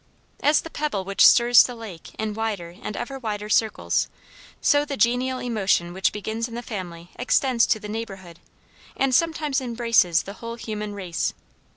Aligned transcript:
As 0.41 0.61
the 0.61 0.71
pebble 0.71 1.05
which 1.05 1.23
stirs 1.23 1.61
the 1.61 1.75
lake 1.75 2.15
in 2.15 2.33
wider 2.33 2.75
and 2.81 2.97
ever 2.97 3.19
wider 3.19 3.49
circles, 3.49 4.07
so 4.59 4.83
the 4.83 4.97
genial 4.97 5.37
emotion 5.37 5.93
which 5.93 6.11
begins 6.11 6.47
in 6.47 6.55
the 6.55 6.63
family 6.63 7.11
extends 7.19 7.67
to 7.67 7.79
the 7.79 7.87
neighborhood, 7.87 8.39
and 8.97 9.13
sometimes 9.13 9.61
embraces 9.61 10.23
the 10.23 10.33
whole 10.41 10.55
human 10.55 10.95
race. 10.95 11.35